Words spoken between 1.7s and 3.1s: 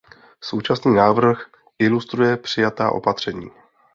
ilustruje přijatá